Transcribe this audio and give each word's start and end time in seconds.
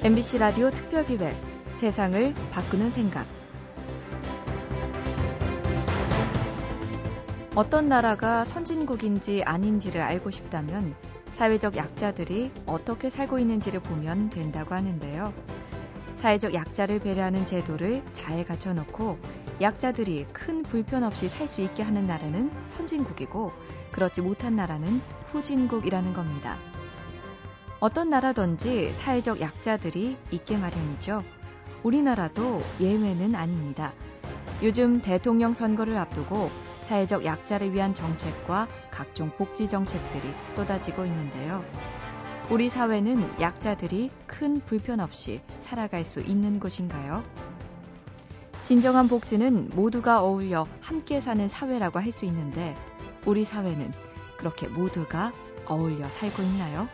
MBC 0.00 0.38
라디오 0.38 0.70
특별기획 0.70 1.34
세상을 1.74 2.32
바꾸는 2.52 2.92
생각 2.92 3.26
어떤 7.56 7.88
나라가 7.88 8.44
선진국인지 8.44 9.42
아닌지를 9.42 10.00
알고 10.00 10.30
싶다면 10.30 10.94
사회적 11.32 11.76
약자들이 11.76 12.52
어떻게 12.66 13.10
살고 13.10 13.40
있는지를 13.40 13.80
보면 13.80 14.30
된다고 14.30 14.76
하는데요. 14.76 15.34
사회적 16.14 16.54
약자를 16.54 17.00
배려하는 17.00 17.44
제도를 17.44 18.04
잘 18.12 18.44
갖춰놓고 18.44 19.18
약자들이 19.60 20.26
큰 20.32 20.62
불편 20.62 21.02
없이 21.02 21.28
살 21.28 21.48
수 21.48 21.60
있게 21.60 21.82
하는 21.82 22.06
나라는 22.06 22.52
선진국이고 22.66 23.50
그렇지 23.90 24.20
못한 24.22 24.54
나라는 24.54 25.00
후진국이라는 25.26 26.12
겁니다. 26.12 26.56
어떤 27.80 28.10
나라든지 28.10 28.92
사회적 28.92 29.40
약자들이 29.40 30.16
있게 30.32 30.56
마련이죠. 30.56 31.22
우리나라도 31.84 32.60
예외는 32.80 33.36
아닙니다. 33.36 33.92
요즘 34.62 35.00
대통령 35.00 35.52
선거를 35.52 35.96
앞두고 35.96 36.50
사회적 36.82 37.24
약자를 37.24 37.72
위한 37.72 37.94
정책과 37.94 38.66
각종 38.90 39.30
복지 39.30 39.68
정책들이 39.68 40.28
쏟아지고 40.48 41.04
있는데요. 41.04 41.64
우리 42.50 42.68
사회는 42.68 43.40
약자들이 43.40 44.10
큰 44.26 44.60
불편 44.60 44.98
없이 44.98 45.40
살아갈 45.60 46.04
수 46.04 46.20
있는 46.20 46.58
곳인가요? 46.58 47.22
진정한 48.64 49.06
복지는 49.06 49.70
모두가 49.74 50.22
어울려 50.24 50.66
함께 50.80 51.20
사는 51.20 51.46
사회라고 51.46 52.00
할 52.00 52.10
수 52.10 52.24
있는데 52.24 52.74
우리 53.24 53.44
사회는 53.44 53.92
그렇게 54.36 54.66
모두가 54.66 55.32
어울려 55.66 56.08
살고 56.08 56.42
있나요? 56.42 56.88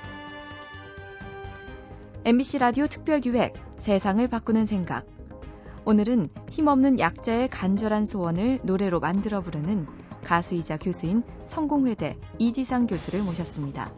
MBC 2.26 2.56
라디오 2.56 2.86
특별기획 2.86 3.52
세상을 3.80 4.26
바꾸는 4.28 4.66
생각. 4.66 5.04
오늘은 5.84 6.30
힘없는 6.48 6.98
약자의 6.98 7.50
간절한 7.50 8.06
소원을 8.06 8.60
노래로 8.62 8.98
만들어 8.98 9.42
부르는 9.42 9.86
가수이자 10.24 10.78
교수인 10.78 11.22
성공회대 11.48 12.16
이지상 12.38 12.86
교수를 12.86 13.20
모셨습니다. 13.20 13.92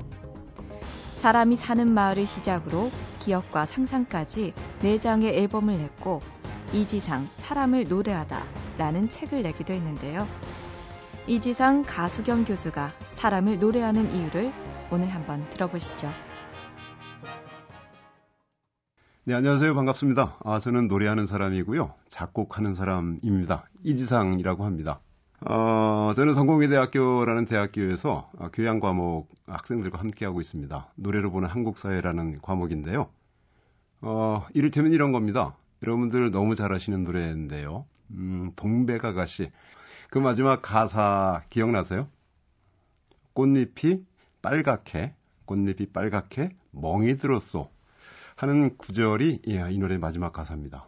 사람이 1.19 1.55
사는 1.55 1.89
마을을 1.89 2.27
시작으로 2.27 2.91
기억과 3.21 3.65
상상까지 3.65 4.55
4장의 4.81 5.27
앨범을 5.27 5.79
냈고 5.79 6.21
이지상 6.73 7.29
사람을 7.37 7.85
노래하다 7.85 8.45
라는 8.77 9.09
책을 9.09 9.43
내기도 9.45 9.73
했는데요. 9.73 10.27
이지상 11.29 11.85
가수 11.87 12.25
겸 12.25 12.45
교수가 12.45 12.93
사람을 13.13 13.61
노래하는 13.61 14.13
이유를 14.13 14.53
오늘 14.91 15.15
한번 15.15 15.49
들어보시죠. 15.51 16.26
네, 19.29 19.35
안녕하세요. 19.35 19.75
반갑습니다. 19.75 20.37
아, 20.45 20.61
저는 20.61 20.87
노래하는 20.87 21.27
사람이고요. 21.27 21.93
작곡하는 22.07 22.75
사람입니다. 22.75 23.69
이지상이라고 23.83 24.65
합니다. 24.65 25.01
어, 25.41 26.13
저는 26.15 26.33
성공회대학교라는 26.33 27.47
대학교에서 27.47 28.31
교양 28.53 28.79
과목 28.79 29.29
학생들과 29.49 29.99
함께하고 29.99 30.41
있습니다. 30.41 30.93
노래로 30.95 31.33
보는 31.33 31.49
한국사회라는 31.49 32.41
과목인데요. 32.41 33.11
어, 34.03 34.47
이를테면 34.55 34.93
이런 34.93 35.11
겁니다. 35.11 35.57
여러분들 35.83 36.31
너무 36.31 36.55
잘하시는 36.55 37.03
노래인데요. 37.03 37.85
음, 38.13 38.53
동백아가씨. 38.55 39.51
그 40.09 40.21
마지막 40.21 40.63
가사 40.63 41.43
기억나세요? 41.51 42.07
꽃잎이 43.33 43.99
빨갛게, 44.41 45.17
꽃잎이 45.47 45.87
빨갛게 45.93 46.47
멍이 46.71 47.17
들었소. 47.17 47.75
하는 48.37 48.77
구절이 48.77 49.43
예, 49.49 49.67
이 49.71 49.79
노래 49.79 49.99
마지막 49.99 50.33
가사입니다. 50.33 50.87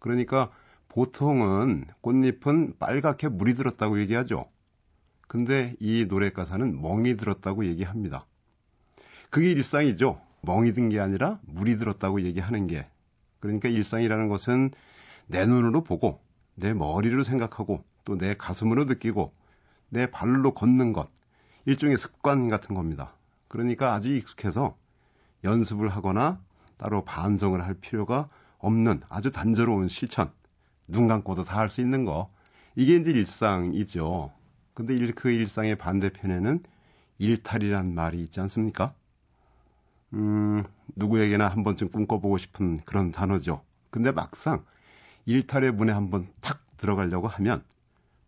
그러니까 0.00 0.50
보통은 0.88 1.86
꽃잎은 2.00 2.74
빨갛게 2.78 3.28
물이 3.28 3.54
들었다고 3.54 4.00
얘기하죠. 4.00 4.44
근데 5.28 5.74
이 5.80 6.06
노래 6.08 6.30
가사는 6.30 6.80
멍이 6.80 7.16
들었다고 7.16 7.66
얘기합니다. 7.66 8.26
그게 9.30 9.50
일상이죠. 9.52 10.20
멍이 10.42 10.72
든 10.72 10.88
게 10.88 10.98
아니라 11.00 11.38
물이 11.42 11.76
들었다고 11.76 12.22
얘기하는 12.22 12.66
게. 12.66 12.86
그러니까 13.40 13.68
일상이라는 13.68 14.28
것은 14.28 14.70
내 15.26 15.46
눈으로 15.46 15.82
보고 15.84 16.20
내 16.54 16.72
머리로 16.74 17.22
생각하고 17.24 17.84
또 18.04 18.16
내 18.16 18.34
가슴으로 18.34 18.86
느끼고 18.86 19.32
내 19.90 20.10
발로 20.10 20.54
걷는 20.54 20.92
것. 20.94 21.10
일종의 21.66 21.98
습관 21.98 22.48
같은 22.48 22.74
겁니다. 22.74 23.12
그러니까 23.48 23.92
아주 23.94 24.10
익숙해서 24.14 24.76
연습을 25.44 25.90
하거나 25.90 26.40
따로 26.78 27.04
반성을 27.04 27.62
할 27.64 27.74
필요가 27.74 28.28
없는 28.58 29.02
아주 29.10 29.30
단조로운 29.32 29.88
실천. 29.88 30.30
눈 30.88 31.06
감고도 31.08 31.44
다 31.44 31.58
할 31.58 31.68
수 31.68 31.80
있는 31.80 32.04
거. 32.04 32.30
이게 32.76 32.94
이제 32.96 33.10
일상이죠. 33.12 34.32
근데 34.74 34.96
그 35.12 35.30
일상의 35.30 35.76
반대편에는 35.76 36.62
일탈이란 37.18 37.94
말이 37.94 38.20
있지 38.22 38.40
않습니까? 38.40 38.94
음, 40.14 40.64
누구에게나 40.96 41.48
한 41.48 41.64
번쯤 41.64 41.90
꿈꿔보고 41.90 42.38
싶은 42.38 42.78
그런 42.84 43.12
단어죠. 43.12 43.62
근데 43.90 44.12
막상 44.12 44.64
일탈의 45.26 45.72
문에 45.72 45.92
한번 45.92 46.28
탁 46.40 46.60
들어가려고 46.78 47.28
하면 47.28 47.62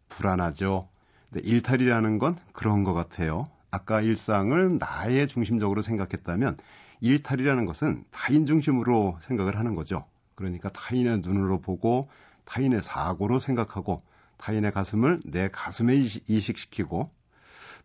불안하죠. 0.08 0.88
근데 1.30 1.48
일탈이라는 1.48 2.18
건 2.18 2.36
그런 2.52 2.84
것 2.84 2.92
같아요. 2.92 3.48
아까 3.70 4.00
일상을 4.00 4.78
나의 4.78 5.28
중심적으로 5.28 5.80
생각했다면 5.82 6.58
일탈이라는 7.00 7.64
것은 7.64 8.04
타인 8.10 8.46
중심으로 8.46 9.18
생각을 9.22 9.58
하는 9.58 9.74
거죠. 9.74 10.04
그러니까 10.34 10.68
타인의 10.70 11.18
눈으로 11.20 11.60
보고 11.60 12.08
타인의 12.44 12.82
사고로 12.82 13.38
생각하고 13.38 14.02
타인의 14.38 14.72
가슴을 14.72 15.20
내 15.24 15.48
가슴에 15.50 15.96
이식시키고 16.26 17.10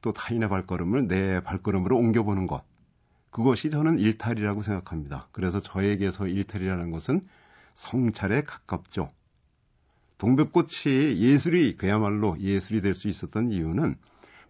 또 0.02 0.14
타인의 0.14 0.50
발걸음을 0.50 1.08
내 1.08 1.42
발걸음으로 1.42 1.98
옮겨보는 1.98 2.48
것. 2.48 2.64
그것이 3.32 3.70
저는 3.70 4.00
일탈이라고 4.00 4.62
생각합니다. 4.62 5.28
그래서 5.34 5.60
저에게서 5.60 6.28
일탈이라는 6.28 6.92
것은 6.92 7.28
성찰에 7.74 8.44
가깝죠. 8.44 9.10
동백꽃이 10.18 11.18
예술이 11.18 11.76
그야말로 11.76 12.38
예술이 12.40 12.82
될 12.82 12.94
수 12.94 13.10
있었던 13.10 13.52
이유는 13.52 13.96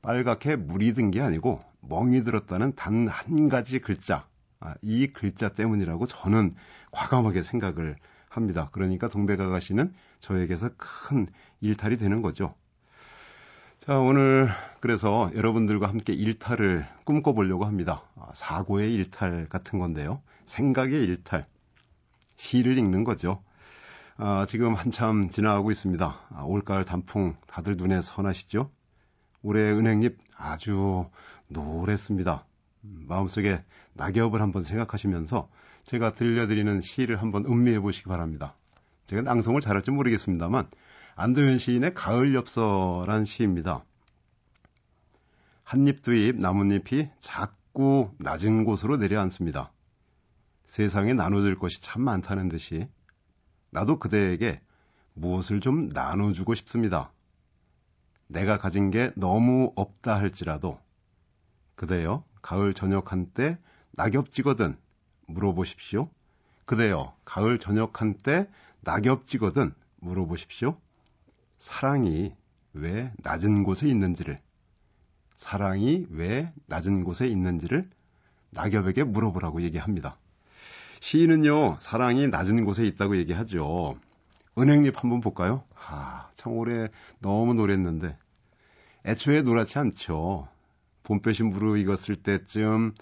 빨갛게 0.04 0.56
물이 0.58 0.94
든 0.94 1.10
게 1.10 1.22
아니고 1.22 1.60
멍이 1.82 2.24
들었다는 2.24 2.76
단 2.76 3.08
한 3.08 3.50
가지 3.50 3.80
글자, 3.80 4.28
아, 4.60 4.76
이 4.82 5.08
글자 5.08 5.50
때문이라고 5.50 6.06
저는 6.06 6.56
과감하게 6.92 7.42
생각을 7.44 7.96
합니다. 8.30 8.70
그러니까 8.72 9.08
동백아가씨는 9.08 9.94
저에게서 10.20 10.72
큰 10.78 11.28
일탈이 11.62 11.98
되는 11.98 12.22
거죠. 12.22 12.56
자, 13.80 14.00
오늘 14.00 14.50
그래서 14.80 15.30
여러분들과 15.36 15.88
함께 15.88 16.14
일탈을 16.14 16.88
꿈꿔보려고 17.04 17.66
합니다. 17.66 18.04
아, 18.16 18.32
사고의 18.34 18.94
일탈 18.94 19.48
같은 19.48 19.80
건데요. 19.80 20.22
생각의 20.46 21.04
일탈. 21.06 21.46
시를 22.36 22.78
읽는 22.78 23.04
거죠. 23.04 23.44
아, 24.18 24.46
지금 24.48 24.74
한참 24.74 25.30
지나가고 25.30 25.72
있습니다. 25.72 26.20
아, 26.30 26.44
올가을 26.44 26.86
단풍 26.86 27.36
다들 27.48 27.76
눈에 27.78 28.02
선하시죠? 28.02 28.72
올해 29.42 29.72
은행잎 29.72 30.18
아주 30.38 31.06
노랬습니다. 31.48 32.46
마음속에 32.82 33.64
낙엽을 33.96 34.42
한번 34.42 34.64
생각하시면서 34.64 35.50
제가 35.84 36.12
들려드리는 36.12 36.82
시를 36.82 37.22
한번 37.22 37.46
음미해 37.46 37.80
보시기 37.80 38.08
바랍니다. 38.08 38.56
제가 39.08 39.22
낭송을 39.22 39.62
잘할지 39.62 39.92
모르겠습니다만 39.92 40.68
안도현 41.16 41.58
시인의 41.58 41.94
가을 41.94 42.36
엽서란 42.36 43.26
시입니다. 43.26 43.84
한잎 45.64 46.02
두잎 46.02 46.40
나뭇잎이 46.40 47.10
자꾸 47.20 48.12
낮은 48.20 48.66
곳으로 48.66 48.98
내려앉습니다. 48.98 49.72
세상에 50.66 51.14
나눠줄 51.14 51.58
것이 51.58 51.82
참 51.82 52.02
많다는 52.04 52.50
듯이 52.50 52.88
나도 53.70 54.00
그대에게 54.00 54.62
무엇을 55.14 55.62
좀 55.62 55.88
나눠주고 55.88 56.54
싶습니다. 56.56 57.12
내가 58.28 58.58
가진 58.58 58.92
게 58.92 59.12
너무 59.16 59.72
없다 59.76 60.16
할지라도 60.16 60.80
그대여 61.76 62.24
가을 62.42 62.74
저녁 62.74 63.12
한때 63.12 63.58
낙엽 63.98 64.32
찍거든 64.32 64.78
물어보십시오. 65.28 66.10
그대여 66.66 67.16
가을 67.26 67.60
저녁 67.60 68.02
한때 68.02 68.50
낙엽 68.82 69.28
찍거든 69.28 69.74
물어보십시오. 69.98 70.78
사랑이 71.58 72.36
왜 72.74 73.12
낮은 73.18 73.64
곳에 73.64 73.88
있는지를 73.88 74.38
사랑이 75.38 76.08
왜 76.10 76.52
낮은 76.68 77.04
곳에 77.04 77.28
있는지를 77.28 77.90
낙엽에게 78.52 79.04
물어보라고 79.04 79.62
얘기합니다. 79.62 80.18
시인은요, 81.00 81.78
사랑이 81.82 82.28
낮은 82.28 82.66
곳에 82.66 82.86
있다고 82.86 83.18
얘기하죠. 83.18 83.96
은행잎 84.58 84.96
한번 85.04 85.20
볼까요? 85.22 85.64
아, 85.76 86.30
참 86.36 86.54
올해 86.54 86.88
너무 87.20 87.54
노랬는데, 87.54 88.18
애초에 89.06 89.42
노랗지 89.42 89.78
않죠. 89.78 90.48
봄볕이 91.04 91.44
무르익었을 91.44 92.16
때쯤 92.16 92.94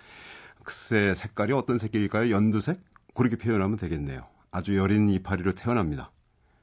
글쎄 0.64 1.14
색깔이 1.16 1.54
어떤 1.54 1.78
색일까요? 1.78 2.32
연두색? 2.32 2.80
그렇게 3.14 3.36
표현하면 3.38 3.78
되겠네요. 3.78 4.26
아주 4.52 4.78
여린 4.78 5.10
이파리로 5.10 5.54
태어납니다. 5.54 6.12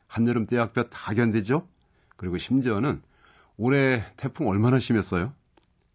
한여름 0.08 0.46
떼약볕 0.46 0.90
다 0.90 1.14
견디죠? 1.14 1.68
그리고 2.16 2.38
심지어는 2.38 3.02
올해 3.56 4.04
태풍 4.16 4.48
얼마나 4.48 4.78
심했어요? 4.78 5.32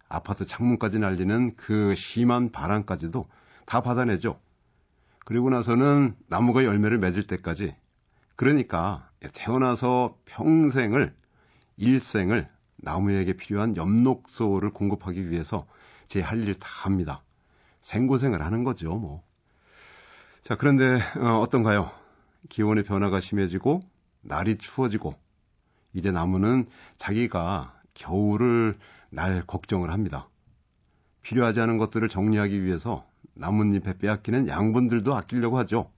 아파트 0.08 0.46
창문까지 0.46 1.00
날리는 1.00 1.56
그 1.56 1.96
심한 1.96 2.52
바람까지도 2.52 3.28
다 3.66 3.82
받아내죠. 3.82 4.40
그리고 5.26 5.50
나서는 5.50 6.16
나무가 6.28 6.64
열매를 6.64 7.00
맺을 7.00 7.26
때까지 7.28 7.76
그러니까 8.36 9.10
태어나서 9.34 10.18
평생을 10.26 11.16
일생을 11.78 12.50
나무에게 12.78 13.34
필요한 13.34 13.76
엽록소를 13.76 14.72
공급하기 14.72 15.30
위해서 15.32 15.66
제 16.08 16.22
할 16.22 16.40
일 16.48 16.54
다 16.60 16.68
합니다. 16.84 17.24
생고생을 17.86 18.44
하는 18.44 18.64
거죠, 18.64 18.96
뭐. 18.96 19.24
자, 20.42 20.56
그런데 20.56 21.00
어, 21.20 21.40
어떤가요? 21.40 21.92
기온의 22.50 22.84
변화가 22.84 23.20
심해지고 23.20 23.82
날이 24.22 24.58
추워지고 24.58 25.14
이제 25.94 26.12
나무는 26.12 26.68
자기가 26.98 27.74
겨울을 27.94 28.78
날 29.12 29.44
걱정을 29.46 29.92
합니다. 29.92 30.28
필요하지 31.22 31.62
않은 31.62 31.78
것들을 31.78 32.10
정리하기 32.10 32.64
위해서 32.64 33.06
나뭇잎에 33.36 33.98
빼앗기는 34.00 34.48
양분들도 34.48 35.16
아끼려고 35.16 35.58
하죠. 35.60 35.92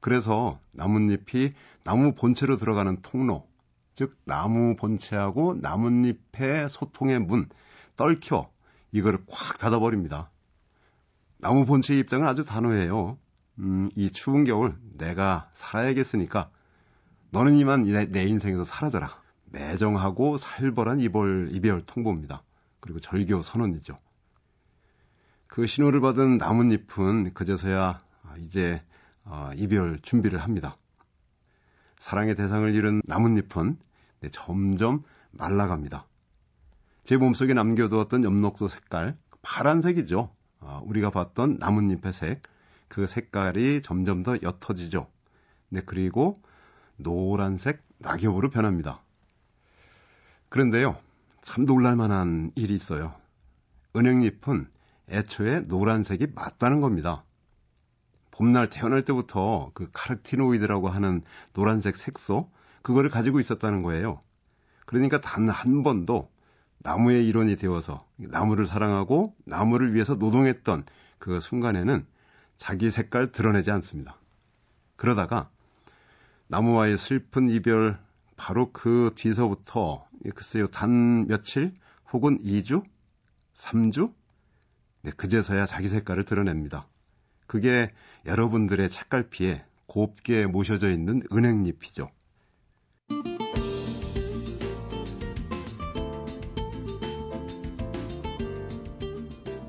그래서 0.00 0.60
나뭇잎이 0.74 1.54
나무 1.82 2.14
본체로 2.14 2.56
들어가는 2.56 3.02
통로, 3.02 3.48
즉 3.94 4.16
나무 4.24 4.76
본체하고 4.76 5.54
나뭇잎의 5.60 6.68
소통의 6.70 7.18
문 7.18 7.48
떨켜 7.96 8.48
이거를 8.92 9.20
꽉 9.28 9.58
닫아버립니다. 9.58 10.30
나무 11.38 11.66
본체의 11.66 12.00
입장은 12.00 12.26
아주 12.26 12.44
단호해요. 12.44 13.18
음, 13.58 13.90
이 13.94 14.10
추운 14.10 14.44
겨울 14.44 14.76
내가 14.96 15.50
살아야겠으니까 15.54 16.50
너는 17.30 17.56
이만 17.56 17.82
내, 17.84 18.06
내 18.06 18.24
인생에서 18.24 18.64
사라져라. 18.64 19.22
매정하고 19.46 20.38
살벌한 20.38 21.00
이별, 21.00 21.48
이별 21.52 21.82
통보입니다. 21.82 22.42
그리고 22.80 23.00
절교 23.00 23.42
선언이죠. 23.42 23.98
그 25.46 25.66
신호를 25.66 26.00
받은 26.00 26.38
나뭇잎은 26.38 27.32
그제서야 27.34 28.00
이제 28.38 28.82
어, 29.24 29.50
이별 29.56 29.98
준비를 30.00 30.42
합니다. 30.42 30.76
사랑의 31.98 32.34
대상을 32.34 32.74
잃은 32.74 33.02
나뭇잎은 33.06 33.78
네, 34.20 34.28
점점 34.32 35.02
말라갑니다. 35.32 36.06
제 37.04 37.16
몸속에 37.16 37.54
남겨두었던 37.54 38.24
엽록소 38.24 38.68
색깔, 38.68 39.16
파란색이죠. 39.42 40.35
어, 40.66 40.82
우리가 40.84 41.10
봤던 41.10 41.58
나뭇잎의 41.60 42.12
색, 42.12 42.42
그 42.88 43.06
색깔이 43.06 43.82
점점 43.82 44.24
더 44.24 44.36
옅어지죠. 44.42 45.06
네, 45.68 45.80
그리고 45.86 46.42
노란색 46.96 47.82
낙엽으로 47.98 48.50
변합니다. 48.50 49.00
그런데요, 50.48 50.96
참 51.42 51.64
놀랄만한 51.64 52.50
일이 52.56 52.74
있어요. 52.74 53.14
은행잎은 53.94 54.68
애초에 55.08 55.60
노란색이 55.60 56.28
맞다는 56.34 56.80
겁니다. 56.80 57.22
봄날 58.32 58.68
태어날 58.68 59.04
때부터 59.04 59.70
그 59.72 59.88
카르티노이드라고 59.92 60.88
하는 60.88 61.22
노란색 61.52 61.96
색소, 61.96 62.50
그거를 62.82 63.08
가지고 63.08 63.38
있었다는 63.38 63.82
거예요. 63.82 64.20
그러니까 64.84 65.20
단 65.20 65.48
한 65.48 65.84
번도 65.84 66.28
나무의 66.86 67.26
일원이 67.26 67.56
되어서 67.56 68.06
나무를 68.14 68.64
사랑하고 68.64 69.34
나무를 69.44 69.92
위해서 69.92 70.14
노동했던 70.14 70.84
그 71.18 71.40
순간에는 71.40 72.06
자기 72.54 72.92
색깔 72.92 73.32
드러내지 73.32 73.72
않습니다. 73.72 74.16
그러다가 74.94 75.50
나무와의 76.46 76.96
슬픈 76.96 77.48
이별 77.48 77.98
바로 78.36 78.70
그 78.70 79.10
뒤서부터 79.16 80.06
글쎄요 80.32 80.68
단 80.68 81.26
며칠 81.26 81.74
혹은 82.12 82.38
2주, 82.38 82.84
3주 83.56 84.12
네, 85.02 85.10
그제서야 85.10 85.66
자기 85.66 85.88
색깔을 85.88 86.24
드러냅니다. 86.24 86.86
그게 87.48 87.92
여러분들의 88.26 88.88
책갈피에 88.90 89.64
곱게 89.86 90.46
모셔져 90.46 90.92
있는 90.92 91.24
은행잎이죠. 91.32 92.08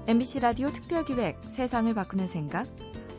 MBC 0.09 0.39
라디오 0.39 0.71
특별기획 0.71 1.38
세상을 1.50 1.94
바꾸는 1.94 2.30
생각 2.30 2.65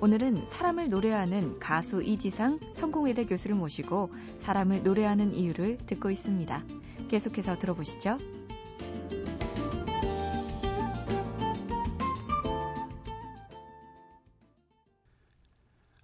오늘은 0.01 0.47
사람을 0.47 0.89
노래하는 0.89 1.59
가수 1.59 2.03
이지상 2.03 2.59
성공회대 2.73 3.27
교수를 3.27 3.57
모시고 3.57 4.11
사람을 4.39 4.85
노래하는 4.85 5.35
이유를 5.35 5.77
듣고 5.85 6.11
있습니다. 6.11 6.65
계속해서 7.09 7.59
들어보시죠. 7.59 8.17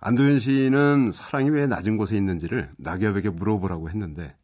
안도현 0.00 0.38
시인은 0.38 1.12
사랑이 1.12 1.48
왜 1.48 1.66
낮은 1.66 1.96
곳에 1.96 2.14
있는지를 2.18 2.70
낙엽에게 2.76 3.30
물어보라고 3.30 3.88
했는데 3.88 4.36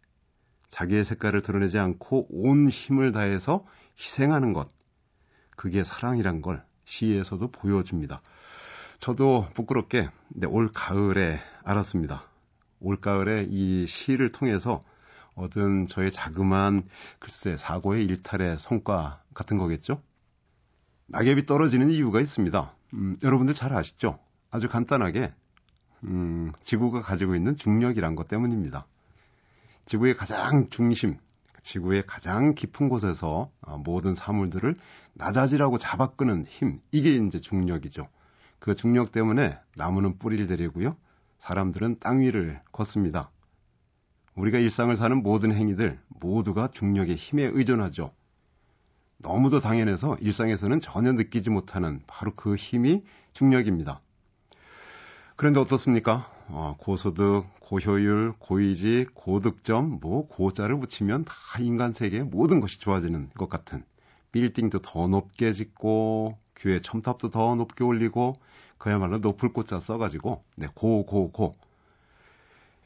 자기의 0.69 1.05
색깔을 1.05 1.43
드러내지 1.43 1.79
않고 1.79 2.29
온 2.31 2.71
힘을 2.71 3.13
다해서 3.13 3.67
희생하는 3.99 4.55
것, 4.55 4.73
그게 5.61 5.85
사랑이란 5.85 6.41
걸 6.41 6.65
시에서도 6.87 7.51
보여줍니다. 7.51 8.23
저도 8.99 9.47
부끄럽게 9.53 10.09
네, 10.29 10.47
올 10.47 10.71
가을에 10.73 11.39
알았습니다. 11.65 12.25
올 12.81 12.99
가을에 12.99 13.47
이 13.51 13.87
시를 13.87 14.33
통해서 14.33 14.83
얻은 15.35 15.87
저의 15.87 16.13
자그마한 16.13 16.89
글쎄 17.19 17.59
사고의 17.59 18.07
일탈의 18.07 18.57
성과 18.59 19.23
같은 19.35 19.59
거겠죠? 19.59 20.03
낙엽이 21.09 21.45
떨어지는 21.45 21.91
이유가 21.91 22.23
있습니다. 22.23 22.75
음, 22.95 23.17
여러분들 23.23 23.53
잘 23.53 23.75
아시죠? 23.75 24.19
아주 24.51 24.67
간단하게 24.67 25.31
음, 26.05 26.53
지구가 26.63 27.03
가지고 27.03 27.35
있는 27.35 27.59
중력이란 27.59 28.15
것 28.15 28.29
때문입니다. 28.29 28.87
지구의 29.85 30.17
가장 30.17 30.71
중심, 30.71 31.19
지구의 31.63 32.05
가장 32.07 32.55
깊은 32.55 32.89
곳에서 32.89 33.51
어, 33.61 33.79
모든 33.79 34.15
사물들을 34.15 34.77
낮아지라고 35.15 35.79
잡아끄는 35.79 36.45
힘, 36.45 36.81
이게 36.93 37.15
이제 37.17 37.41
중력이죠. 37.41 38.09
그 38.59 38.75
중력 38.75 39.13
때문에 39.13 39.59
나무는 39.77 40.19
뿌리를 40.19 40.47
내리고요. 40.47 40.97
사람들은 41.39 41.99
땅 42.01 42.21
위를 42.21 42.61
걷습니다. 42.73 43.31
우리가 44.35 44.59
일상을 44.59 44.95
사는 44.97 45.23
모든 45.23 45.53
행위들 45.53 45.99
모두가 46.09 46.69
중력의 46.69 47.17
힘에 47.17 47.45
의존하죠. 47.45 48.13
너무도 49.19 49.61
당연해서 49.61 50.17
일상에서는 50.21 50.81
전혀 50.81 51.13
느끼지 51.13 51.51
못하는 51.51 52.03
바로 52.07 52.35
그 52.35 52.57
힘이 52.57 53.05
중력입니다. 53.33 54.01
그런데 55.41 55.59
어떻습니까? 55.59 56.31
어, 56.49 56.77
고소득, 56.79 57.47
고효율, 57.61 58.35
고위직, 58.39 59.15
고득점, 59.15 59.99
뭐 60.03 60.29
고자를 60.29 60.79
붙이면 60.79 61.25
다 61.25 61.35
인간 61.61 61.95
세계의 61.95 62.25
모든 62.25 62.61
것이 62.61 62.79
좋아지는 62.79 63.31
것 63.31 63.49
같은 63.49 63.83
빌딩도 64.33 64.81
더 64.81 65.09
높게 65.09 65.55
짓고 65.55 66.37
교회 66.55 66.79
첨탑도 66.81 67.31
더 67.31 67.55
높게 67.55 67.85
올리고 67.85 68.37
그야말로 68.77 69.17
높을 69.17 69.55
꽃자 69.55 69.81
써가지고 69.81 70.45
네, 70.57 70.69
고, 70.75 71.07
고, 71.07 71.33
고. 71.33 71.55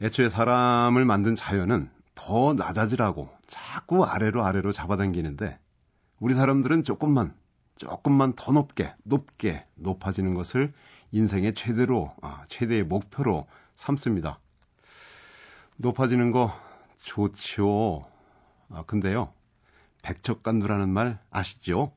애초에 0.01 0.29
사람을 0.29 1.03
만든 1.03 1.35
자연은 1.35 1.89
더 2.15 2.53
낮아지라고 2.53 3.31
자꾸 3.47 4.05
아래로 4.05 4.45
아래로 4.45 4.71
잡아당기는데 4.71 5.59
우리 6.21 6.33
사람들은 6.33 6.83
조금만 6.83 7.33
조금만 7.75 8.31
더 8.37 8.53
높게 8.53 8.93
높게 9.03 9.65
높아지는 9.75 10.35
것을 10.35 10.71
인생의 11.11 11.53
최대로 11.53 12.13
아, 12.21 12.45
최대의 12.47 12.83
목표로 12.83 13.47
삼습니다. 13.75 14.39
높아지는 15.77 16.31
거 16.31 16.51
좋지요. 17.03 18.05
아, 18.69 18.83
근데요. 18.85 19.33
백척간두라는 20.03 20.89
말 20.89 21.19
아시죠? 21.29 21.93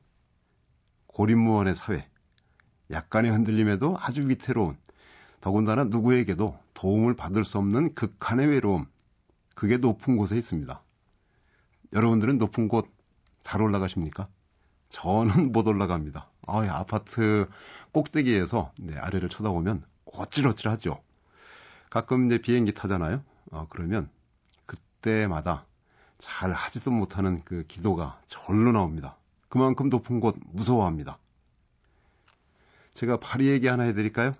고립무원의 1.07 1.75
사회. 1.75 2.07
약간의 2.91 3.31
흔들림에도 3.31 3.97
아주 3.99 4.27
위태로운, 4.27 4.77
더군다나 5.41 5.83
누구에게도 5.83 6.57
도움을 6.73 7.15
받을 7.15 7.45
수 7.45 7.57
없는 7.57 7.93
극한의 7.93 8.47
외로움. 8.47 8.87
그게 9.53 9.77
높은 9.77 10.17
곳에 10.17 10.37
있습니다. 10.37 10.81
여러분들은 11.93 12.37
높은 12.37 12.67
곳 12.67 12.99
잘 13.41 13.61
올라가십니까? 13.61 14.27
저는 14.89 15.51
못 15.51 15.67
올라갑니다. 15.67 16.28
아, 16.49 16.79
아파트 16.79 17.47
꼭대기에서 17.91 18.71
네, 18.79 18.95
아래를 18.97 19.29
쳐다보면 19.29 19.83
어찌어찌하죠. 20.05 21.01
가끔 21.89 22.27
이제 22.27 22.39
비행기 22.39 22.73
타잖아요. 22.73 23.23
어, 23.51 23.67
그러면 23.69 24.09
그때마다 24.65 25.65
잘 26.17 26.51
하지도 26.51 26.91
못하는 26.91 27.41
그 27.45 27.65
기도가 27.67 28.19
절로 28.27 28.71
나옵니다. 28.71 29.17
그만큼 29.47 29.89
높은 29.89 30.19
곳 30.19 30.35
무서워합니다. 30.51 31.17
제가 32.93 33.17
파리 33.17 33.47
얘기 33.47 33.67
하나 33.67 33.83
해드릴까요? 33.83 34.33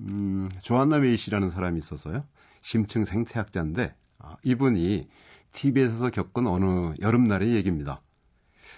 음, 0.00 0.48
조한나 0.62 0.98
메이 0.98 1.16
씨라는 1.16 1.50
사람이 1.50 1.78
있었어요. 1.78 2.24
심층 2.60 3.04
생태학자인데 3.04 3.94
아, 4.18 4.36
이분이 4.42 5.08
TV에서 5.52 6.10
겪은 6.10 6.46
어느 6.46 6.94
여름날의 7.00 7.54
얘기입니다. 7.54 8.00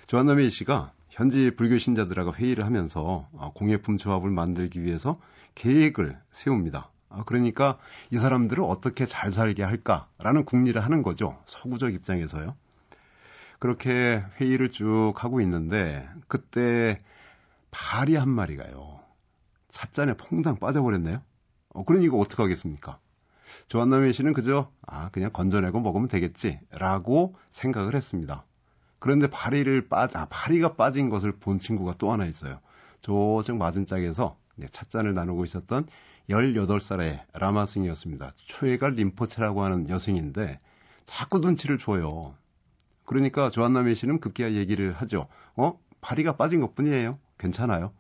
조한나 0.07 0.35
메이 0.35 0.51
씨가 0.51 0.93
현지 1.13 1.51
불교 1.55 1.77
신자들하고 1.77 2.33
회의를 2.33 2.65
하면서 2.65 3.29
아, 3.39 3.51
공예품 3.55 3.99
조합을 3.99 4.31
만들기 4.31 4.83
위해서 4.83 5.21
계획을 5.55 6.19
세웁니다. 6.31 6.91
아, 7.11 7.23
그러니까 7.27 7.77
이 8.11 8.17
사람들을 8.17 8.65
어떻게 8.65 9.05
잘 9.05 9.31
살게 9.31 9.63
할까라는 9.63 10.47
궁리를 10.47 10.83
하는 10.83 11.03
거죠. 11.03 11.39
서구적 11.45 11.93
입장에서요. 11.93 12.57
그렇게 13.59 14.25
회의를 14.41 14.71
쭉 14.71 15.13
하고 15.19 15.43
있는데 15.43 16.09
그때 16.29 16.99
파리 17.71 18.17
한 18.17 18.31
마리가요. 18.31 19.01
찻잔에 19.69 20.15
퐁당 20.15 20.61
빠져버렸네요. 20.61 21.21
어, 21.75 21.85
그러니 21.85 22.07
이거 22.07 22.17
어떡하겠습니까? 22.21 22.99
조한남의 23.67 24.15
씨는 24.15 24.33
그저 24.33 24.73
아 24.87 25.11
그냥 25.11 25.31
건져내고 25.31 25.81
먹으면 25.81 26.09
되겠지라고 26.09 27.37
생각을 27.51 27.95
했습니다. 27.95 28.47
그런데 29.03 29.27
파리를 29.27 29.89
빠져 29.89 30.21
아, 30.21 30.27
파리가 30.31 30.75
빠진 30.75 31.11
것을 31.11 31.33
본 31.33 31.59
친구가 31.59 31.95
또 31.99 32.13
하나 32.13 32.25
있어요. 32.25 32.61
저쪽 33.01 33.57
맞은 33.57 33.85
짝에서 33.85 34.39
찻잔을 34.71 35.13
나누고 35.13 35.43
있었던 35.43 35.89
18살의 36.31 37.23
라마승이었습니다. 37.33 38.33
초회갈 38.37 38.95
림포체라고 38.95 39.65
하는 39.65 39.89
여승인데 39.89 40.61
자꾸 41.05 41.41
눈치를 41.41 41.79
줘요. 41.79 42.37
그러니까 43.05 43.51
조한남의 43.51 43.97
씨는 43.97 44.21
급기야 44.21 44.53
얘기를 44.53 44.93
하죠. 44.93 45.27
어? 45.57 45.81
파리가 46.01 46.37
빠진 46.37 46.61
것 46.61 46.77
뿐이에요. 46.77 47.19
괜찮아요. 47.39 47.93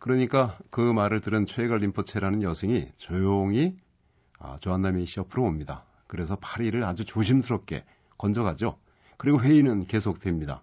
그러니까 0.00 0.58
그 0.70 0.80
말을 0.80 1.20
들은 1.20 1.46
최갈 1.46 1.78
림포체라는 1.78 2.42
여승이 2.42 2.90
조용히 2.96 3.76
아, 4.40 4.56
조한남의 4.56 5.06
씨 5.06 5.20
옆으로 5.20 5.44
옵니다. 5.44 5.84
그래서 6.08 6.34
파리를 6.34 6.82
아주 6.82 7.04
조심스럽게 7.04 7.84
건져가죠. 8.16 8.78
그리고 9.18 9.40
회의는 9.42 9.84
계속됩니다. 9.84 10.62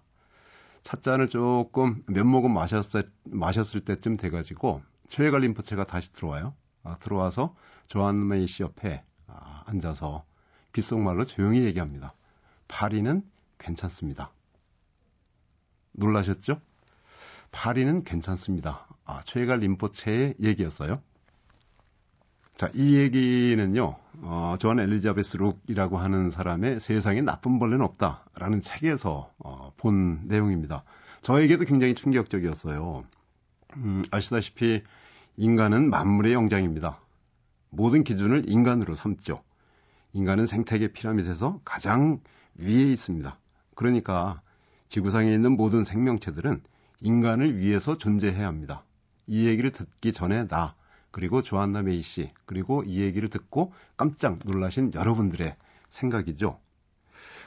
찻잔을 0.82 1.28
조금 1.28 2.02
몇 2.06 2.24
모금 2.24 2.52
마셨을, 2.52 3.08
마셨을 3.24 3.80
때쯤 3.80 4.16
돼가지고 4.16 4.82
최갈 5.08 5.42
림포체가 5.42 5.84
다시 5.84 6.12
들어와요. 6.12 6.54
아, 6.82 6.94
들어와서 6.94 7.54
조한 7.86 8.26
메이 8.26 8.46
씨 8.46 8.62
옆에 8.62 9.04
아, 9.26 9.62
앉아서 9.66 10.24
귓속말로 10.72 11.24
조용히 11.24 11.64
얘기합니다. 11.64 12.14
파리는 12.68 13.22
괜찮습니다. 13.58 14.30
놀라셨죠? 15.92 16.60
파리는 17.52 18.04
괜찮습니다. 18.04 18.86
아, 19.04 19.20
최갈 19.24 19.60
림포체의 19.60 20.34
얘기였어요. 20.40 21.02
자, 22.56 22.70
이 22.72 22.96
얘기는요, 22.96 23.96
어, 24.22 24.56
조한 24.58 24.80
엘리자베스 24.80 25.36
룩이라고 25.36 25.98
하는 25.98 26.30
사람의 26.30 26.80
세상에 26.80 27.20
나쁜 27.20 27.58
벌레는 27.58 27.84
없다라는 27.84 28.62
책에서 28.62 29.30
어, 29.38 29.72
본 29.76 30.26
내용입니다. 30.26 30.82
저에게도 31.20 31.66
굉장히 31.66 31.94
충격적이었어요. 31.94 33.04
음, 33.76 34.02
아시다시피 34.10 34.82
인간은 35.36 35.90
만물의 35.90 36.32
영장입니다. 36.32 36.98
모든 37.68 38.04
기준을 38.04 38.48
인간으로 38.48 38.94
삼죠. 38.94 39.42
인간은 40.14 40.46
생태계 40.46 40.94
피라밋에서 40.94 41.60
가장 41.62 42.20
위에 42.58 42.90
있습니다. 42.90 43.38
그러니까 43.74 44.40
지구상에 44.88 45.30
있는 45.30 45.58
모든 45.58 45.84
생명체들은 45.84 46.62
인간을 47.02 47.58
위해서 47.58 47.98
존재해야 47.98 48.46
합니다. 48.46 48.82
이 49.26 49.46
얘기를 49.46 49.72
듣기 49.72 50.14
전에 50.14 50.46
나, 50.46 50.74
그리고 51.16 51.40
조한나 51.40 51.80
메이 51.80 52.02
씨, 52.02 52.30
그리고 52.44 52.82
이 52.84 53.00
얘기를 53.00 53.30
듣고 53.30 53.72
깜짝 53.96 54.38
놀라신 54.44 54.92
여러분들의 54.92 55.56
생각이죠. 55.88 56.60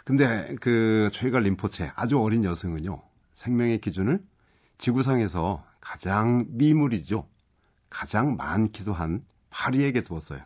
근데 0.03 0.55
그 0.59 1.09
최갈 1.13 1.43
림포체 1.43 1.91
아주 1.95 2.19
어린 2.19 2.43
여성은요, 2.43 2.99
생명의 3.35 3.79
기준을 3.79 4.23
지구상에서 4.79 5.63
가장 5.81 6.47
미물이죠. 6.49 7.27
가장 7.91 8.37
많기도 8.37 8.91
한 8.91 9.23
파리에게 9.51 10.01
두었어요. 10.01 10.41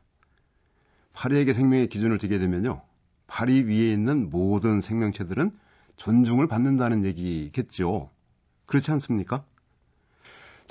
파리에게 1.14 1.54
생명의 1.54 1.88
기준을 1.88 2.18
두게 2.18 2.40
되면요. 2.40 2.82
파리 3.28 3.64
위에 3.64 3.90
있는 3.94 4.32
모든 4.32 4.82
생명체들은 4.82 5.58
존중을 5.96 6.48
받는다는 6.48 7.06
얘기겠죠. 7.06 8.10
그렇지 8.66 8.92
않습니까? 8.92 9.46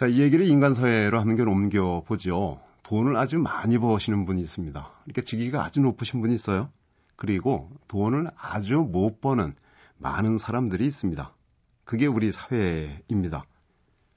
자, 0.02 0.08
이 0.08 0.18
얘기를 0.18 0.44
인간사회로 0.44 1.20
한번 1.20 1.46
옮겨 1.46 2.02
보죠. 2.04 2.60
돈을 2.82 3.14
아주 3.16 3.38
많이 3.38 3.78
버시는 3.78 4.24
분이 4.24 4.40
있습니다. 4.40 4.90
이렇게 5.06 5.22
직위가 5.22 5.64
아주 5.64 5.78
높으신 5.78 6.20
분이 6.20 6.34
있어요. 6.34 6.70
그리고 7.14 7.70
돈을 7.86 8.28
아주 8.36 8.78
못 8.78 9.20
버는 9.20 9.54
많은 9.98 10.38
사람들이 10.38 10.84
있습니다. 10.86 11.32
그게 11.84 12.08
우리 12.08 12.32
사회입니다. 12.32 13.44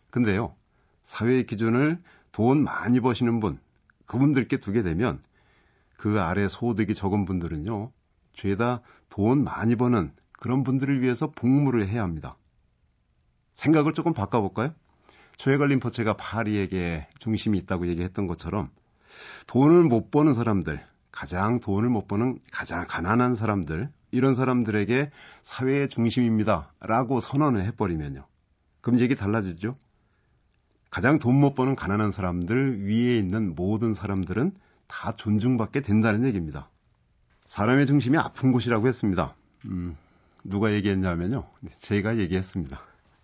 근데요, 0.10 0.56
사회의 1.04 1.46
기준을 1.46 2.02
돈 2.32 2.64
많이 2.64 3.00
버시는 3.00 3.40
분, 3.40 3.60
그분들께 4.08 4.58
두게 4.58 4.82
되면 4.82 5.22
그 5.98 6.20
아래 6.20 6.48
소득이 6.48 6.96
적은 6.96 7.26
분들은요, 7.26 7.92
죄다 8.34 8.82
돈 9.10 9.44
많이 9.44 9.76
버는 9.76 10.14
그런 10.32 10.64
분들을 10.64 11.04
위해서 11.04 11.30
복무를 11.30 11.88
해야 11.88 12.02
합니다. 12.02 12.38
생각을 13.54 13.94
조금 13.94 14.14
바꿔볼까요? 14.14 14.74
최해걸림포체가 15.38 16.14
파리에게 16.18 17.08
중심이 17.20 17.58
있다고 17.60 17.88
얘기했던 17.88 18.28
것처럼 18.28 18.70
돈을 19.48 19.84
못 19.84 20.12
버는 20.12 20.34
사람들, 20.34 20.84
가장 21.12 21.60
돈을 21.60 21.90
못 21.90 22.08
버는 22.08 22.40
가장 22.52 22.86
가난한 22.88 23.36
사람들, 23.36 23.90
이런 24.12 24.34
사람들에게 24.36 25.12
사회의 25.44 25.90
중심입니다. 25.90 26.72
라고 26.80 27.20
선언을 27.20 27.66
해버리면요. 27.66 28.26
그럼 28.82 29.00
얘기 29.00 29.16
달라지죠? 29.16 29.76
가장 30.90 31.20
돈 31.20 31.36
못 31.36 31.56
버는 31.56 31.76
가난한 31.76 32.12
사람들 32.12 32.86
위에 32.88 33.18
있는 33.18 33.54
모든 33.56 33.94
사람들은 33.94 34.54
다 34.88 35.14
존중받게 35.16 35.82
된다는 35.82 36.26
얘기입니다. 36.26 36.70
사람의 37.46 37.86
중심이 37.88 38.18
아픈 38.18 38.52
곳이라고 38.52 38.88
했습니다. 38.88 39.36
음, 39.66 39.98
누가 40.44 40.72
얘기했냐면요. 40.72 41.44
제가 41.80 42.18
얘기했습니다. 42.18 42.80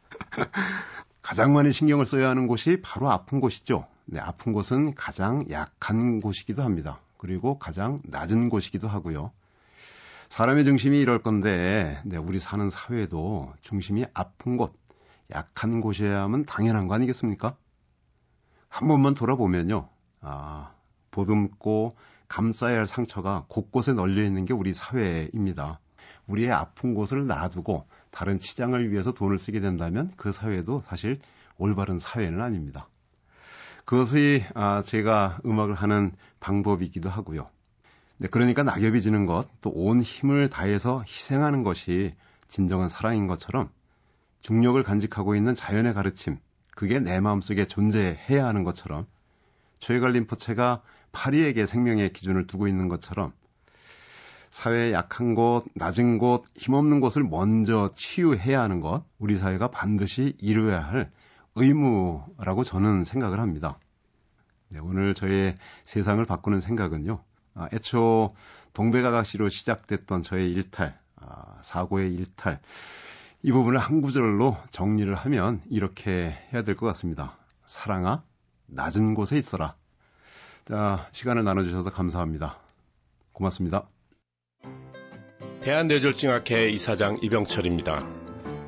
가장 1.21 1.53
많이 1.53 1.71
신경을 1.71 2.05
써야 2.05 2.29
하는 2.29 2.47
곳이 2.47 2.81
바로 2.81 3.09
아픈 3.11 3.39
곳이죠. 3.39 3.85
네, 4.05 4.19
아픈 4.19 4.53
곳은 4.53 4.95
가장 4.95 5.45
약한 5.49 6.19
곳이기도 6.19 6.63
합니다. 6.63 6.99
그리고 7.17 7.59
가장 7.59 8.01
낮은 8.03 8.49
곳이기도 8.49 8.87
하고요. 8.87 9.31
사람의 10.29 10.65
중심이 10.65 10.99
이럴 10.99 11.21
건데, 11.21 12.01
네, 12.05 12.17
우리 12.17 12.39
사는 12.39 12.69
사회도 12.69 13.53
중심이 13.61 14.05
아픈 14.13 14.57
곳, 14.57 14.73
약한 15.31 15.81
곳이어야만 15.81 16.45
당연한 16.45 16.87
거 16.87 16.95
아니겠습니까? 16.95 17.55
한 18.67 18.87
번만 18.87 19.13
돌아보면요. 19.13 19.89
아, 20.21 20.71
보듬고 21.11 21.95
감싸야 22.27 22.77
할 22.77 22.87
상처가 22.87 23.45
곳곳에 23.47 23.93
널려 23.93 24.23
있는 24.23 24.45
게 24.45 24.53
우리 24.53 24.73
사회입니다. 24.73 25.79
우리의 26.27 26.51
아픈 26.51 26.93
곳을 26.93 27.27
놔두고 27.27 27.85
다른 28.11 28.39
치장을 28.39 28.91
위해서 28.91 29.13
돈을 29.13 29.37
쓰게 29.37 29.59
된다면 29.61 30.11
그 30.17 30.31
사회도 30.31 30.83
사실 30.87 31.19
올바른 31.57 31.99
사회는 31.99 32.41
아닙니다. 32.41 32.87
그것이 33.85 34.43
아, 34.53 34.83
제가 34.83 35.39
음악을 35.45 35.73
하는 35.75 36.11
방법이기도 36.39 37.09
하고요. 37.09 37.49
네, 38.17 38.27
그러니까 38.27 38.63
낙엽이 38.63 39.01
지는 39.01 39.25
것, 39.25 39.47
또 39.61 39.71
온 39.71 40.01
힘을 40.01 40.49
다해서 40.49 41.03
희생하는 41.07 41.63
것이 41.63 42.13
진정한 42.47 42.89
사랑인 42.89 43.25
것처럼 43.27 43.69
중력을 44.41 44.81
간직하고 44.83 45.35
있는 45.35 45.55
자연의 45.55 45.93
가르침, 45.93 46.37
그게 46.75 46.99
내 46.99 47.19
마음속에 47.19 47.65
존재해야 47.65 48.45
하는 48.45 48.63
것처럼 48.63 49.07
최갈림포체가 49.79 50.81
파리에게 51.11 51.65
생명의 51.65 52.13
기준을 52.13 52.47
두고 52.47 52.67
있는 52.67 52.87
것처럼 52.87 53.33
사회의 54.51 54.91
약한 54.93 55.33
곳, 55.33 55.65
낮은 55.75 56.17
곳, 56.17 56.43
힘없는 56.55 56.99
곳을 56.99 57.23
먼저 57.23 57.91
치유해야 57.95 58.61
하는 58.61 58.81
것, 58.81 59.05
우리 59.17 59.35
사회가 59.35 59.71
반드시 59.71 60.35
이루어야 60.39 60.81
할 60.81 61.11
의무라고 61.55 62.63
저는 62.63 63.05
생각을 63.05 63.39
합니다. 63.39 63.79
네, 64.67 64.79
오늘 64.79 65.13
저의 65.15 65.55
세상을 65.85 66.23
바꾸는 66.25 66.59
생각은요, 66.59 67.23
아, 67.55 67.67
애초 67.73 68.35
동백아가씨로 68.73 69.49
시작됐던 69.49 70.23
저의 70.23 70.51
일탈, 70.51 70.97
아, 71.15 71.59
사고의 71.61 72.13
일탈, 72.13 72.59
이 73.43 73.51
부분을 73.51 73.79
한 73.79 74.01
구절로 74.01 74.55
정리를 74.71 75.13
하면 75.15 75.61
이렇게 75.69 76.37
해야 76.53 76.61
될 76.61 76.75
것 76.75 76.85
같습니다. 76.87 77.37
사랑아, 77.65 78.23
낮은 78.67 79.15
곳에 79.15 79.37
있어라. 79.37 79.75
자, 80.65 81.07
시간을 81.11 81.43
나눠주셔서 81.43 81.89
감사합니다. 81.91 82.59
고맙습니다. 83.33 83.87
대한뇌졸중학회 85.61 86.69
이사장 86.69 87.19
이병철입니다. 87.21 88.07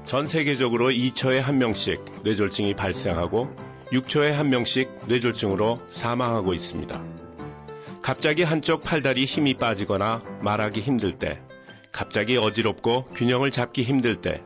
전 0.06 0.28
세계적으로 0.28 0.92
2처에 0.92 1.40
한 1.40 1.58
명씩 1.58 2.22
뇌졸중이 2.24 2.76
발생하고 2.76 3.50
6초에 3.92 4.30
한 4.30 4.50
명씩 4.50 5.08
뇌졸중으로 5.08 5.82
사망하고 5.88 6.54
있습니다. 6.54 7.04
갑자기 8.04 8.44
한쪽 8.44 8.84
팔다리 8.84 9.26
힘이 9.26 9.56
빠지거나 9.56 10.22
말하기 10.42 10.82
힘들 10.82 11.14
때, 11.18 11.42
갑자기 11.92 12.38
어지럽고 12.38 13.06
균형을 13.16 13.50
잡기 13.50 13.82
힘들 13.82 14.18
때, 14.18 14.44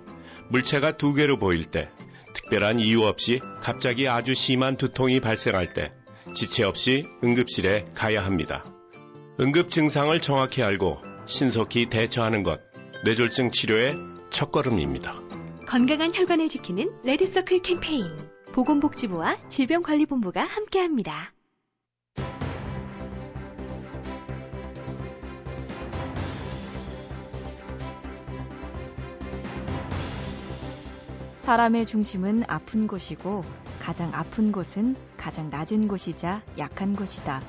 물체가 0.50 0.96
두 0.96 1.14
개로 1.14 1.38
보일 1.38 1.66
때, 1.66 1.90
특별한 2.34 2.80
이유 2.80 3.04
없이 3.04 3.42
갑자기 3.60 4.08
아주 4.08 4.34
심한 4.34 4.78
두통이 4.78 5.20
발생할 5.20 5.74
때, 5.74 5.92
지체 6.34 6.64
없이 6.64 7.06
응급실에 7.26 7.86
가야 7.94 8.24
합니다. 8.24 8.64
응급 9.40 9.70
증상을 9.70 10.18
정확히 10.22 10.64
알고 10.64 11.07
신속히 11.28 11.90
대처하는 11.90 12.42
것, 12.42 12.62
뇌졸중 13.04 13.52
치료의 13.52 13.98
첫걸음입니다. 14.30 15.14
건강한 15.68 16.14
혈관을 16.14 16.48
지키는 16.48 16.90
레드서클 17.04 17.62
캠페인. 17.62 18.06
보건복지부와 18.54 19.38
질병관리본부가 19.50 20.42
함께합니다. 20.42 21.34
사람의 31.40 31.86
중심은 31.86 32.44
아픈 32.48 32.88
곳이고 32.88 33.44
가장 33.80 34.14
아픈 34.14 34.54
곳은 34.54 34.96
가장 35.18 35.50
낮은 35.50 35.90
곳이자 35.90 36.42
약한 36.58 36.96
곳이다. 36.96 37.42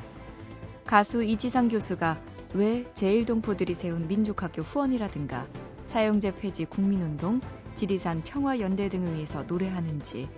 가수 0.85 1.23
이지상 1.23 1.69
교수가 1.69 2.21
왜 2.55 2.91
제일동포들이 2.95 3.75
세운 3.75 4.09
민족학교 4.09 4.63
후원이라든가 4.63 5.47
사형제 5.87 6.35
폐지 6.37 6.65
국민운동, 6.65 7.41
지리산 7.75 8.23
평화연대 8.23 8.89
등을 8.89 9.15
위해서 9.15 9.43
노래하는지, 9.43 10.29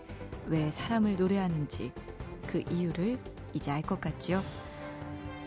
왜 0.46 0.70
사람을 0.70 1.16
노래하는지 1.16 1.92
그 2.46 2.62
이유를 2.70 3.18
이제 3.52 3.70
알 3.70 3.82
것 3.82 4.00
같지요? 4.00 4.42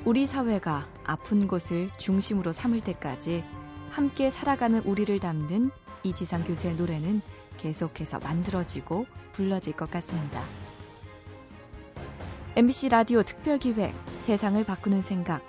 우리 0.05 0.25
사회가 0.25 0.87
아픈 1.05 1.47
곳을 1.47 1.89
중심으로 1.97 2.51
삼을 2.51 2.81
때까지 2.81 3.43
함께 3.89 4.29
살아가는 4.29 4.79
우리를 4.83 5.19
담는 5.19 5.71
이지상 6.03 6.43
교수의 6.43 6.75
노래는 6.75 7.21
계속해서 7.57 8.19
만들어지고 8.19 9.05
불러질 9.33 9.73
것 9.73 9.89
같습니다. 9.91 10.41
MBC 12.55 12.89
라디오 12.89 13.23
특별기획 13.23 13.93
세상을 14.21 14.63
바꾸는 14.65 15.01
생각 15.01 15.41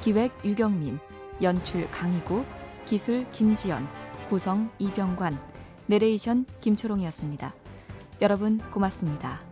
기획 0.00 0.32
유경민 0.44 0.98
연출 1.42 1.90
강희구 1.90 2.44
기술 2.86 3.30
김지연 3.32 3.86
구성 4.28 4.70
이병관 4.78 5.38
내레이션 5.86 6.46
김초롱이었습니다. 6.60 7.54
여러분 8.22 8.58
고맙습니다. 8.70 9.49